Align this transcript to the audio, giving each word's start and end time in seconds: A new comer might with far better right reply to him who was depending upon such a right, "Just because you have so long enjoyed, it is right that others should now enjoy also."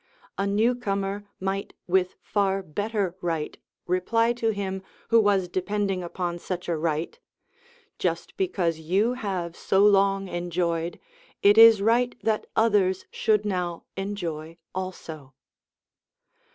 A 0.35 0.47
new 0.47 0.73
comer 0.73 1.25
might 1.39 1.75
with 1.85 2.15
far 2.23 2.63
better 2.63 3.15
right 3.21 3.55
reply 3.85 4.33
to 4.33 4.49
him 4.49 4.81
who 5.09 5.19
was 5.21 5.47
depending 5.47 6.01
upon 6.01 6.39
such 6.39 6.67
a 6.67 6.75
right, 6.75 7.19
"Just 7.99 8.35
because 8.35 8.79
you 8.79 9.13
have 9.13 9.55
so 9.55 9.85
long 9.85 10.27
enjoyed, 10.27 10.99
it 11.43 11.55
is 11.55 11.83
right 11.83 12.15
that 12.23 12.47
others 12.55 13.05
should 13.11 13.45
now 13.45 13.83
enjoy 13.95 14.57
also." 14.73 15.35